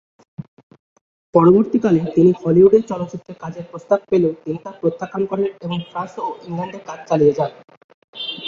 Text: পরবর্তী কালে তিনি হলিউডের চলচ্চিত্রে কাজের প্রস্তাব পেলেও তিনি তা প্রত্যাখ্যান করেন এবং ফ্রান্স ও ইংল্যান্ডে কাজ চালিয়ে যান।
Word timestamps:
পরবর্তী 1.33 1.77
কালে 1.79 2.01
তিনি 2.15 2.31
হলিউডের 2.41 2.83
চলচ্চিত্রে 2.89 3.33
কাজের 3.43 3.65
প্রস্তাব 3.71 3.99
পেলেও 4.09 4.33
তিনি 4.43 4.57
তা 4.65 4.71
প্রত্যাখ্যান 4.81 5.23
করেন 5.31 5.47
এবং 5.65 5.77
ফ্রান্স 5.89 6.13
ও 6.19 6.27
ইংল্যান্ডে 6.47 6.79
কাজ 6.87 6.99
চালিয়ে 7.09 7.35
যান। 7.37 7.51